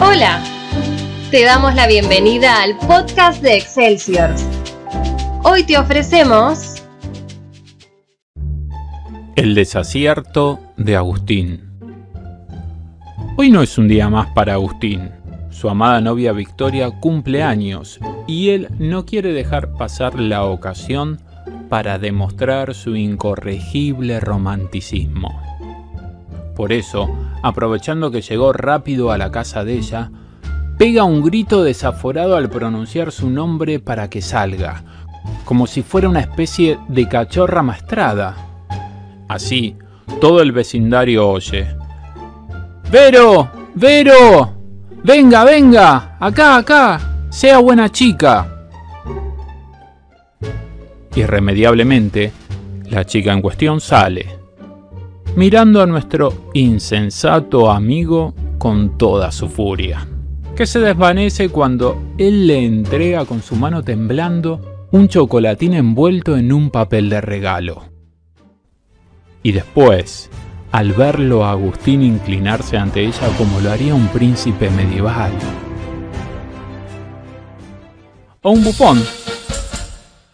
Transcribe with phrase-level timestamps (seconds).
[0.00, 0.40] Hola,
[1.32, 4.30] te damos la bienvenida al podcast de Excelsior.
[5.42, 6.84] Hoy te ofrecemos
[9.34, 11.68] El desacierto de Agustín.
[13.36, 15.10] Hoy no es un día más para Agustín.
[15.50, 21.20] Su amada novia Victoria cumple años y él no quiere dejar pasar la ocasión
[21.68, 25.57] para demostrar su incorregible romanticismo.
[26.58, 27.08] Por eso,
[27.40, 30.10] aprovechando que llegó rápido a la casa de ella,
[30.76, 34.82] pega un grito desaforado al pronunciar su nombre para que salga,
[35.44, 38.34] como si fuera una especie de cachorra maestrada.
[39.28, 39.76] Así,
[40.20, 41.68] todo el vecindario oye.
[42.90, 43.48] ¡Vero!
[43.76, 44.52] ¡Vero!
[45.04, 46.16] ¡Venga, venga!
[46.18, 47.00] ¡Acá, acá!
[47.30, 48.66] ¡Sea buena chica!
[51.14, 52.32] Irremediablemente,
[52.90, 54.38] la chica en cuestión sale,
[55.38, 60.04] mirando a nuestro insensato amigo con toda su furia,
[60.56, 66.52] que se desvanece cuando él le entrega con su mano temblando un chocolatín envuelto en
[66.52, 67.84] un papel de regalo.
[69.44, 70.28] Y después,
[70.72, 75.30] al verlo a Agustín inclinarse ante ella como lo haría un príncipe medieval.
[78.42, 79.00] O un bufón.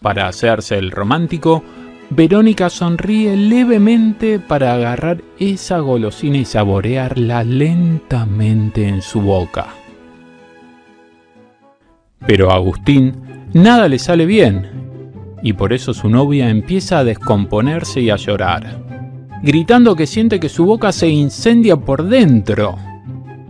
[0.00, 1.62] Para hacerse el romántico,
[2.10, 9.69] Verónica sonríe levemente para agarrar esa golosina y saborearla lentamente en su boca.
[12.27, 14.70] Pero a Agustín nada le sale bien,
[15.42, 18.80] y por eso su novia empieza a descomponerse y a llorar,
[19.42, 22.77] gritando que siente que su boca se incendia por dentro.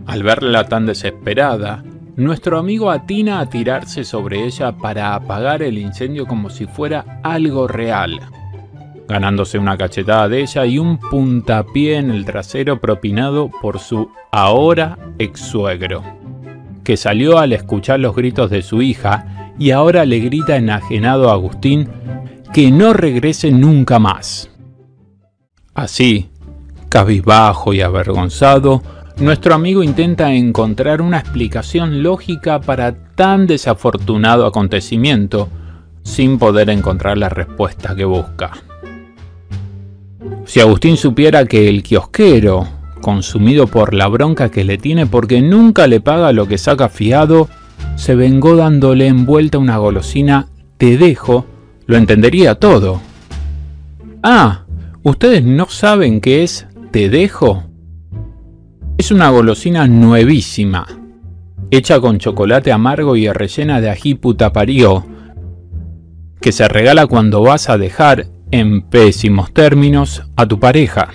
[0.05, 1.83] Al verla tan desesperada,
[2.15, 7.67] nuestro amigo atina a tirarse sobre ella para apagar el incendio como si fuera algo
[7.67, 8.19] real
[9.07, 14.97] ganándose una cachetada de ella y un puntapié en el trasero propinado por su ahora
[15.19, 16.03] ex suegro,
[16.83, 21.33] que salió al escuchar los gritos de su hija y ahora le grita enajenado a
[21.33, 21.89] Agustín
[22.53, 24.49] que no regrese nunca más.
[25.73, 26.29] Así,
[26.89, 28.81] cabizbajo y avergonzado,
[29.17, 35.49] nuestro amigo intenta encontrar una explicación lógica para tan desafortunado acontecimiento,
[36.03, 38.51] sin poder encontrar la respuesta que busca.
[40.45, 42.67] Si Agustín supiera que el kiosquero,
[43.01, 47.49] consumido por la bronca que le tiene porque nunca le paga lo que saca fiado,
[47.95, 50.47] se vengó dándole envuelta una golosina
[50.77, 51.45] te dejo,
[51.85, 53.01] lo entendería todo.
[54.23, 54.65] Ah,
[55.03, 57.63] ¿ustedes no saben qué es te dejo?
[58.97, 60.87] Es una golosina nuevísima,
[61.69, 65.05] hecha con chocolate amargo y rellena de ají putaparío,
[66.41, 71.09] que se regala cuando vas a dejar en pésimos términos a tu pareja.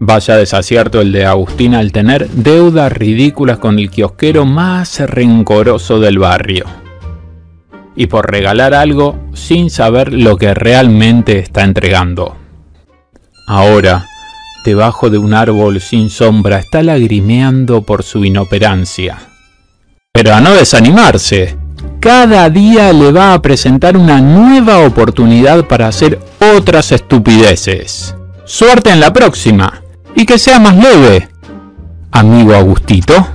[0.00, 6.18] Vaya desacierto el de Agustín al tener deudas ridículas con el kiosquero más rencoroso del
[6.18, 6.66] barrio.
[7.96, 12.36] Y por regalar algo sin saber lo que realmente está entregando.
[13.46, 14.04] Ahora,
[14.64, 19.18] debajo de un árbol sin sombra, está lagrimeando por su inoperancia.
[20.12, 21.56] Pero a no desanimarse,
[22.04, 26.20] cada día le va a presentar una nueva oportunidad para hacer
[26.54, 28.14] otras estupideces.
[28.44, 29.80] Suerte en la próxima
[30.14, 31.30] y que sea más leve,
[32.12, 33.26] amigo Agustito.